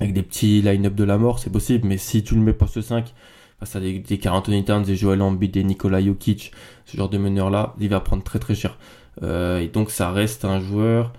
[0.00, 2.80] avec des petits line-up de la mort, c'est possible, mais si tu le mets poste
[2.80, 3.12] 5
[3.58, 6.52] face à des, des Carl des Joel Embiid, des Nikola Jokic,
[6.86, 8.78] ce genre de meneur-là, il va prendre très très cher.
[9.22, 11.12] Euh, et donc ça reste un joueur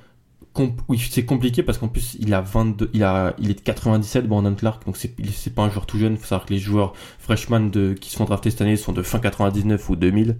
[0.89, 4.27] oui, c'est compliqué parce qu'en plus il a 22, il a, il est de 97
[4.27, 6.17] Brandon Clark, donc c'est, c'est pas un joueur tout jeune.
[6.17, 9.01] Faut savoir que les joueurs freshman de, qui se font drafter cette année sont de
[9.01, 10.37] fin 99 ou 2000,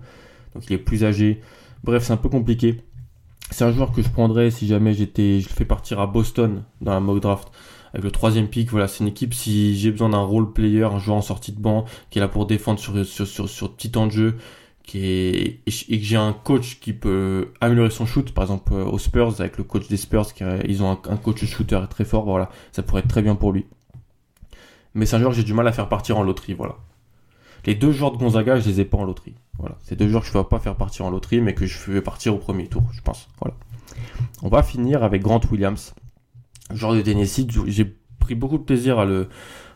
[0.54, 1.42] donc il est plus âgé.
[1.84, 2.82] Bref, c'est un peu compliqué.
[3.52, 6.64] C'est un joueur que je prendrais si jamais j'étais, je le fais partir à Boston
[6.82, 7.50] dans la mock draft
[7.94, 8.70] avec le troisième pick.
[8.70, 11.60] Voilà, c'est une équipe si j'ai besoin d'un role player, un joueur en sortie de
[11.60, 14.38] banc qui est là pour défendre sur sur sur, sur petit temps de jeu
[14.96, 19.40] et que j'ai un coach qui peut améliorer son shoot, par exemple euh, aux Spurs
[19.40, 22.84] avec le coach des Spurs, qui, ils ont un, coach shooter très fort, voilà, ça
[22.84, 23.66] pourrait être très bien pour lui.
[24.94, 26.76] Mais c'est un joueur que j'ai du mal à faire partir en loterie, voilà.
[27.66, 29.36] Les deux joueurs de Gonzaga, je les ai pas en loterie.
[29.60, 31.68] Voilà, c'est deux joueurs que je ne vais pas faire partir en loterie, mais que
[31.68, 33.30] je fais partir au premier tour, je pense.
[33.40, 33.56] Voilà.
[34.42, 35.94] On va finir avec Grant Williams,
[36.76, 37.48] joueur de Tennessee.
[37.68, 39.28] J'ai pris beaucoup de plaisir à le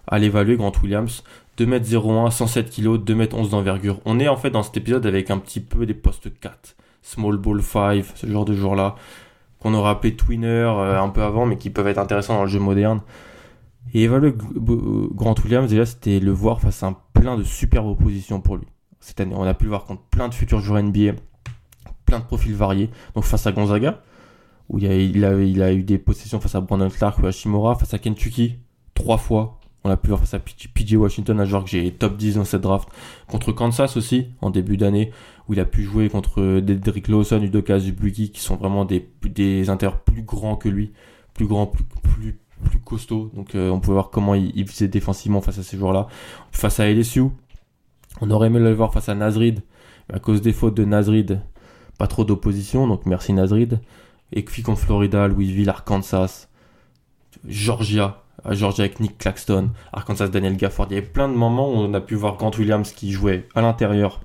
[0.07, 1.23] à l'évaluer, Grant Williams.
[1.57, 3.99] 2m01, 107 kg, 2m11 d'envergure.
[4.05, 7.37] On est en fait dans cet épisode avec un petit peu des postes 4, small
[7.37, 8.95] ball 5, ce genre de joueurs-là,
[9.59, 12.49] qu'on aurait appelé twinner euh, un peu avant, mais qui peuvent être intéressants dans le
[12.49, 13.01] jeu moderne.
[13.93, 18.41] Et évaluer Grant Williams, déjà, c'était le voir face à un plein de superbes oppositions
[18.41, 18.67] pour lui.
[18.99, 21.13] Cette année, on a pu le voir contre plein de futurs joueurs NBA,
[22.05, 22.89] plein de profils variés.
[23.13, 24.01] Donc face à Gonzaga,
[24.69, 24.87] où il
[25.25, 28.57] a, eu des possessions face à Brandon Clark ou à Shimura, face à Kentucky,
[28.93, 32.17] trois fois, on a pu voir face à PJ Washington, un joueur que j'ai top
[32.17, 32.89] 10 dans cette draft.
[33.27, 35.11] Contre Kansas aussi, en début d'année,
[35.47, 39.63] où il a pu jouer contre Dedrick Lawson, Udoka Zubuki, qui sont vraiment des, des
[40.05, 40.91] plus grands que lui,
[41.33, 43.31] plus grands, plus costauds.
[43.33, 46.07] Donc euh, on pouvait voir comment il, faisait défensivement face à ces joueurs-là.
[46.51, 47.23] Face à LSU,
[48.21, 49.61] on aurait aimé le voir face à Nazrid,
[50.11, 51.41] à cause des fautes de Nazrid,
[51.97, 53.79] pas trop d'opposition, donc merci Nazrid.
[54.31, 56.47] Et puis contre Florida, Louisville, Arkansas,
[57.47, 60.87] Georgia, Georgia avec Nick Claxton, Arkansas Daniel Gafford.
[60.89, 63.47] Il y avait plein de moments où on a pu voir Grant Williams qui jouait
[63.55, 64.21] à l'intérieur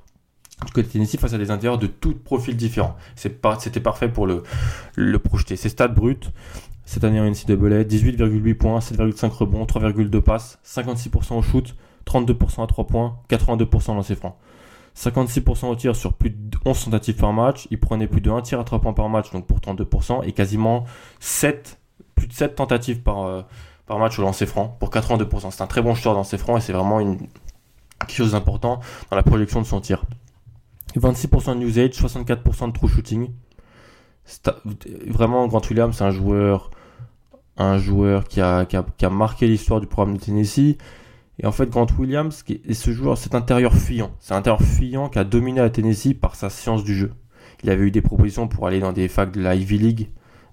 [0.66, 2.96] du côté Tennessee face à des intérieurs de tout profils différents.
[3.16, 5.56] C'était parfait pour le, projeter.
[5.56, 6.20] Ses stats bruts,
[6.84, 11.74] cette année en NCAA, 18,8 points, 7,5 rebonds, 3,2 passes, 56% au shoot,
[12.06, 14.36] 32% à 3 points, 82% dans ses francs.
[14.96, 17.68] 56% au tir sur plus de 11 tentatives par match.
[17.70, 20.33] Il prenait plus de 1 tir à 3 points par match, donc pour 32%, et
[20.33, 20.85] quasiment
[21.20, 21.79] 7,
[22.14, 23.42] plus de 7 tentatives par, euh,
[23.87, 25.50] par match au lancer franc pour 82%.
[25.50, 29.16] C'est un très bon shooter dans lancer franc et c'est vraiment quelque chose d'important dans
[29.16, 30.05] la projection de son tir.
[30.96, 33.31] 26% de usage, 64% de true shooting.
[35.07, 36.70] Vraiment, Grant Williams, c'est un joueur,
[37.57, 40.79] un joueur qui a, qui a, qui a marqué l'histoire du programme de Tennessee.
[41.42, 44.11] Et en fait, Grant Williams, est ce joueur, cet intérieur fuyant.
[44.20, 47.12] C'est un intérieur fuyant qui a dominé à Tennessee par sa science du jeu.
[47.62, 50.11] Il avait eu des propositions pour aller dans des facs de la Ivy League.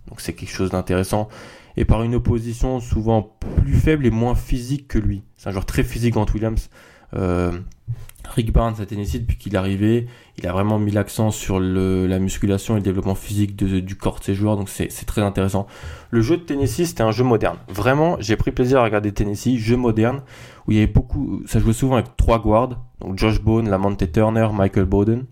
[0.08, 1.28] Donc c'est quelque chose d'intéressant.
[1.76, 5.24] Et par une opposition souvent plus faible et moins physique que lui.
[5.36, 6.70] C'est un joueur très physique, Grant Williams.
[7.16, 7.52] Euh,
[8.36, 12.20] Rick Barnes à Tennessee, depuis qu'il est arrivé, il a vraiment mis l'accent sur la
[12.20, 15.66] musculation et le développement physique du corps de ses joueurs, donc c'est très intéressant.
[16.12, 17.58] Le jeu de Tennessee, c'était un jeu moderne.
[17.70, 20.22] Vraiment, j'ai pris plaisir à regarder Tennessee, jeu moderne,
[20.68, 24.12] où il y avait beaucoup, ça jouait souvent avec trois guards, donc Josh Bone, Lamonte
[24.12, 25.26] Turner, Michael Bowden,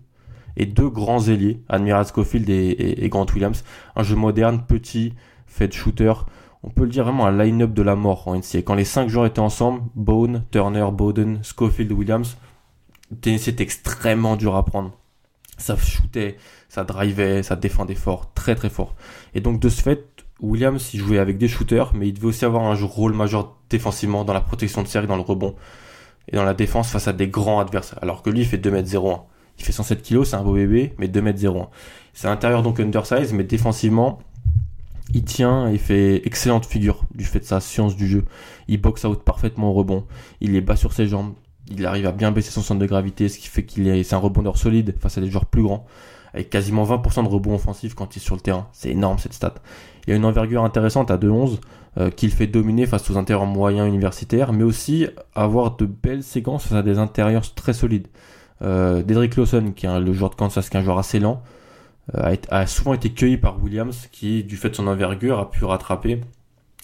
[0.56, 3.62] et deux grands ailiers, Admiral Schofield et, Grant Williams.
[3.94, 5.12] Un jeu moderne, petit,
[5.46, 6.12] fait de shooter.
[6.66, 8.62] On peut le dire vraiment un line-up de la mort en NCAA.
[8.62, 12.36] Quand les cinq joueurs étaient ensemble, Bone, Turner, Bowden, Schofield, Williams,
[13.20, 14.92] Tennessee était extrêmement dur à prendre.
[15.58, 16.36] Ça shootait,
[16.68, 18.94] ça drivait, ça défendait fort, très très fort.
[19.34, 22.44] Et donc de ce fait, Williams, il jouait avec des shooters, mais il devait aussi
[22.44, 25.54] avoir un rôle majeur défensivement dans la protection de cercle, dans le rebond
[26.28, 27.98] et dans la défense face à des grands adversaires.
[28.02, 29.22] Alors que lui, il fait 2m01.
[29.58, 31.68] Il fait 107 kg, c'est un beau bébé, mais 2m01.
[32.12, 34.18] C'est intérieur donc undersize, mais défensivement,
[35.14, 38.24] il tient et fait excellente figure du fait de sa science du jeu.
[38.68, 40.04] Il boxe out parfaitement au rebond.
[40.40, 41.34] Il est bas sur ses jambes
[41.70, 44.14] il arrive à bien baisser son centre de gravité, ce qui fait qu'il est, c'est
[44.14, 45.86] un rebondeur solide face à des joueurs plus grands,
[46.32, 48.68] avec quasiment 20% de rebond offensif quand il est sur le terrain.
[48.72, 49.54] C'est énorme cette stat.
[50.06, 51.58] Il a une envergure intéressante à 2-11,
[51.98, 56.64] euh, qu'il fait dominer face aux intérieurs moyens universitaires, mais aussi avoir de belles séquences
[56.64, 58.06] face à des intérieurs très solides.
[58.62, 61.42] Euh, Dedrick Lawson, qui est le joueur de Kansas, qui est un joueur assez lent,
[62.14, 65.64] euh, a, souvent été cueilli par Williams, qui, du fait de son envergure, a pu
[65.64, 66.20] rattraper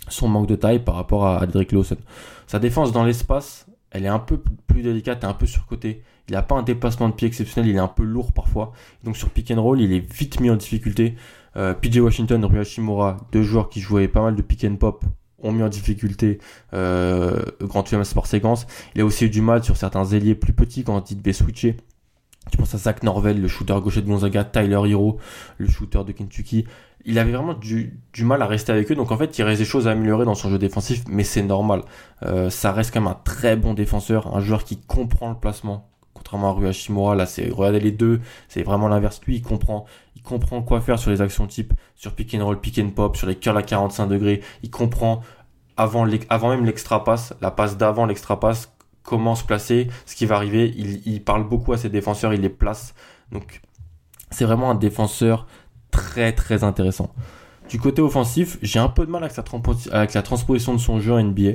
[0.08, 1.96] son manque de taille par rapport à, à Dedrick Lawson.
[2.46, 6.02] Sa défense dans l'espace elle est un peu plus délicate et un peu surcotée.
[6.28, 8.72] Il n'a pas un déplacement de pied exceptionnel, il est un peu lourd parfois.
[9.04, 11.14] Donc sur pick and roll, il est vite mis en difficulté.
[11.56, 15.04] Euh, PJ Washington, Rui Hashimura, deux joueurs qui jouaient pas mal de pick and pop,
[15.42, 16.38] ont mis en difficulté
[16.72, 18.66] euh, Grand Williams par séquence.
[18.94, 21.76] Il a aussi eu du mal sur certains ailiers plus petits quand il devait switcher.
[22.50, 25.18] Tu penses à Zach Norvell, le shooter gaucher de Gonzaga, Tyler Hero,
[25.58, 26.66] le shooter de Kentucky
[27.04, 28.94] il avait vraiment du, mal à rester avec eux.
[28.94, 31.42] Donc en fait, il reste des choses à améliorer dans son jeu défensif, mais c'est
[31.42, 31.82] normal.
[32.22, 35.88] Euh, ça reste quand même un très bon défenseur, un joueur qui comprend le placement.
[36.14, 39.20] Contrairement à Rui là, c'est regardez les deux, c'est vraiment l'inverse.
[39.26, 42.60] Lui, il comprend, il comprend quoi faire sur les actions type, sur pick and roll,
[42.60, 44.40] pick and pop, sur les curls à 45 degrés.
[44.62, 45.22] Il comprend
[45.76, 48.71] avant, avant même l'extra passe, la passe d'avant l'extra passe,
[49.02, 50.72] comment se placer, ce qui va arriver.
[51.04, 52.94] Il, parle beaucoup à ses défenseurs, il les place.
[53.30, 53.60] Donc
[54.30, 55.46] c'est vraiment un défenseur
[55.90, 57.12] très très intéressant.
[57.68, 61.22] Du côté offensif, j'ai un peu de mal avec, la transposition de son jeu en
[61.22, 61.52] NBA.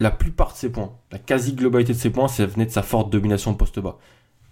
[0.00, 3.10] La plupart de ses points, la quasi-globalité de ses points, ça venait de sa forte
[3.10, 3.98] domination poste bas.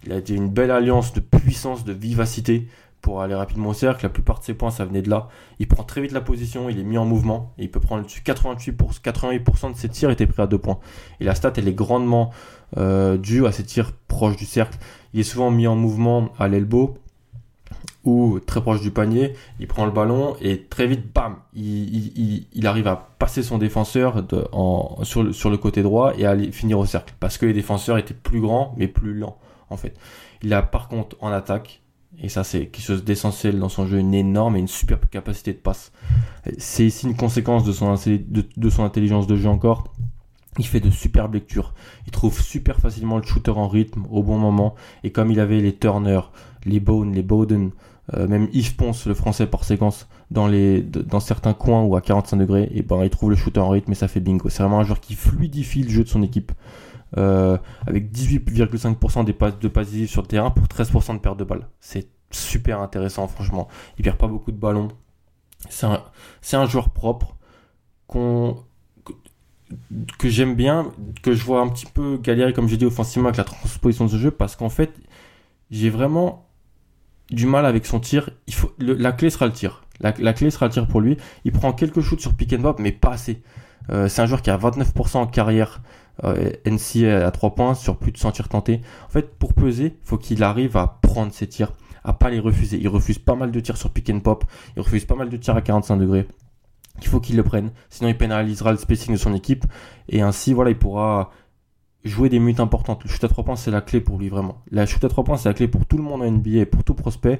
[0.05, 2.67] Il a été une belle alliance de puissance, de vivacité
[3.03, 4.03] pour aller rapidement au cercle.
[4.03, 5.27] La plupart de ses points, ça venait de là.
[5.59, 8.03] Il prend très vite la position, il est mis en mouvement et il peut prendre
[8.03, 8.23] dessus.
[8.25, 10.79] 88%, pour, 88 de ses tirs étaient pris à deux points.
[11.19, 12.31] Et la stat, elle est grandement
[12.77, 14.79] euh, due à ses tirs proches du cercle.
[15.13, 16.97] Il est souvent mis en mouvement à l'elbow
[18.05, 22.87] ou très proche du panier, il prend le ballon et très vite, bam, il, arrive
[22.87, 24.25] à passer son défenseur
[25.03, 27.13] sur, le, côté droit et à aller finir au cercle.
[27.19, 29.37] Parce que les défenseurs étaient plus grands mais plus lents
[29.69, 29.95] en fait.
[30.41, 31.82] Il a par contre en attaque,
[32.19, 35.53] et ça c'est quelque chose d'essentiel dans son jeu, une énorme et une super capacité
[35.53, 35.91] de passe.
[36.57, 39.93] C'est ici une conséquence de son, intelligence de jeu encore.
[40.59, 41.73] Il fait de superbes lectures.
[42.05, 44.75] Il trouve super facilement le shooter en rythme au bon moment.
[45.03, 46.19] Et comme il avait les Turner,
[46.65, 47.71] les Bone, les Bowden,
[48.13, 52.37] euh, même Yves Ponce, le français par séquence, dans, dans certains coins ou à 45
[52.37, 54.49] degrés, et ben il trouve le shooter en rythme et ça fait bingo.
[54.49, 56.51] C'est vraiment un joueur qui fluidifie le jeu de son équipe.
[57.17, 61.43] Euh, avec 18,5% des passes de passes sur le terrain pour 13% de perte de
[61.43, 61.67] balles.
[61.79, 63.67] C'est super intéressant, franchement.
[63.97, 64.89] Il perd pas beaucoup de ballons.
[65.69, 65.85] C'est
[66.57, 67.35] un, joueur propre
[68.07, 68.63] qu'on
[70.19, 70.91] que j'aime bien,
[71.23, 74.09] que je vois un petit peu galérer, comme j'ai dit, offensivement avec la transposition de
[74.11, 74.91] ce jeu, parce qu'en fait,
[75.71, 76.47] j'ai vraiment
[77.31, 78.29] du mal avec son tir.
[78.79, 79.83] La clé sera le tir.
[79.99, 81.17] La, clé sera le tir pour lui.
[81.45, 83.41] Il prend quelques shoots sur pick and pop, mais pas assez.
[83.89, 85.81] Euh, c'est un joueur qui a 29% en carrière
[86.23, 88.81] euh, NCA à 3 points sur plus de 100 tirs tentés.
[89.05, 91.73] En fait, pour peser, faut qu'il arrive à prendre ses tirs,
[92.03, 92.77] à pas les refuser.
[92.77, 94.45] Il refuse pas mal de tirs sur pick and pop.
[94.75, 96.27] Il refuse pas mal de tirs à 45 degrés.
[97.01, 99.65] Il faut qu'il le prenne, sinon il pénalisera le spacing de son équipe
[100.09, 101.31] et ainsi voilà il pourra
[102.03, 103.03] jouer des minutes importantes.
[103.03, 104.61] Le shoot à 3 points, c'est la clé pour lui, vraiment.
[104.71, 106.83] La shoot à 3 points, c'est la clé pour tout le monde en NBA, pour
[106.83, 107.39] tout prospect.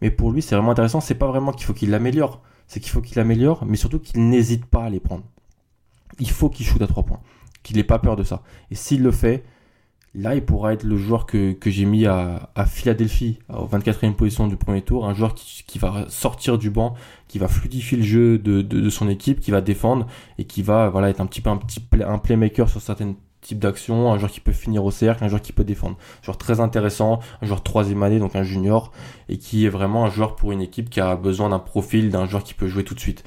[0.00, 1.00] Mais pour lui, c'est vraiment intéressant.
[1.00, 2.42] C'est pas vraiment qu'il faut qu'il l'améliore.
[2.66, 5.24] C'est qu'il faut qu'il l'améliore, mais surtout qu'il n'hésite pas à les prendre.
[6.18, 7.20] Il faut qu'il shoot à 3 points.
[7.62, 8.42] Qu'il n'ait pas peur de ça.
[8.70, 9.44] Et s'il le fait,
[10.14, 14.56] là, il pourra être le joueur que, j'ai mis à, Philadelphie, au 24e position du
[14.56, 15.06] premier tour.
[15.06, 16.94] Un joueur qui, va sortir du banc,
[17.28, 20.06] qui va fluidifier le jeu de, son équipe, qui va défendre
[20.38, 23.58] et qui va voilà, être un petit peu un, petit un playmaker sur certaines type
[23.58, 25.96] d'action, un joueur qui peut finir au cercle, un joueur qui peut défendre.
[26.22, 28.92] Un joueur très intéressant, un joueur troisième année, donc un junior,
[29.28, 32.26] et qui est vraiment un joueur pour une équipe qui a besoin d'un profil, d'un
[32.26, 33.24] joueur qui peut jouer tout de suite.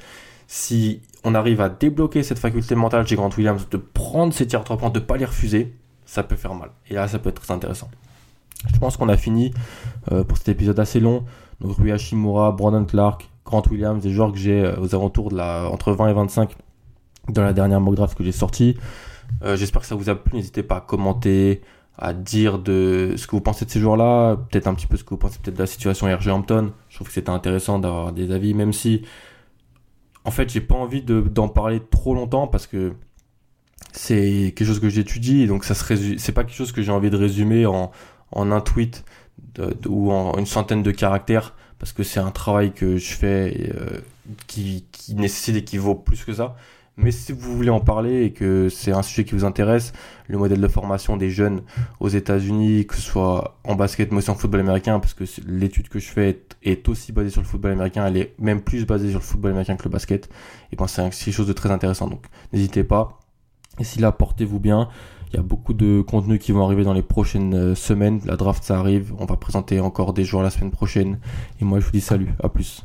[0.48, 4.60] Si on arrive à débloquer cette faculté mentale chez Grant Williams de prendre ses tirs
[4.60, 6.70] à trois points, de pas les refuser, ça peut faire mal.
[6.88, 7.90] Et là, ça peut être très intéressant.
[8.72, 9.52] Je pense qu'on a fini
[10.12, 11.24] euh, pour cet épisode assez long.
[11.60, 15.68] Donc Rui Hashimura, Brandon Clark, Grant Williams, des joueurs que j'ai aux alentours de la
[15.68, 16.56] entre 20 et 25
[17.28, 18.76] dans la dernière mock draft que j'ai sortie.
[19.42, 20.36] Euh, j'espère que ça vous a plu.
[20.36, 21.60] N'hésitez pas à commenter,
[21.98, 25.02] à dire de ce que vous pensez de ces joueurs-là, peut-être un petit peu ce
[25.02, 26.72] que vous pensez peut-être de la situation RG Hampton.
[26.88, 29.02] Je trouve que c'était intéressant d'avoir des avis, même si,
[30.26, 32.94] en fait, j'ai pas envie d'en parler trop longtemps parce que
[33.92, 37.10] c'est quelque chose que j'étudie, donc ça se c'est pas quelque chose que j'ai envie
[37.10, 37.92] de résumer en,
[38.32, 39.04] en un tweet
[39.86, 44.00] ou en une centaine de caractères parce que c'est un travail que je fais euh,
[44.48, 44.84] qui
[45.14, 46.56] nécessite et qui vaut plus que ça.
[46.98, 49.92] Mais si vous voulez en parler et que c'est un sujet qui vous intéresse,
[50.28, 51.62] le modèle de formation des jeunes
[52.00, 55.88] aux États-Unis, que ce soit en basket, mais aussi en football américain, parce que l'étude
[55.88, 59.10] que je fais est aussi basée sur le football américain, elle est même plus basée
[59.10, 60.30] sur le football américain que le basket.
[60.72, 62.08] Et ben c'est quelque chose de très intéressant.
[62.08, 63.20] Donc n'hésitez pas.
[63.78, 64.88] Et si là, portez-vous bien.
[65.32, 68.20] Il y a beaucoup de contenus qui vont arriver dans les prochaines euh, semaines.
[68.24, 69.12] La draft, ça arrive.
[69.18, 71.18] On va présenter encore des joueurs la semaine prochaine.
[71.60, 72.28] Et moi, je vous dis salut.
[72.42, 72.84] À plus.